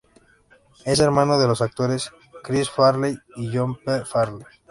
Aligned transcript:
Es 0.83 0.99
hermano 0.99 1.37
de 1.37 1.45
los 1.47 1.61
actores 1.61 2.09
Chris 2.41 2.71
Farley 2.71 3.19
y 3.35 3.55
John 3.55 3.75
P. 3.85 4.03
Farley. 4.03 4.41